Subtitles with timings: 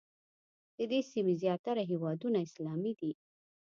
[0.77, 3.11] د دې سیمې زیاتره هېوادونه اسلامي دي.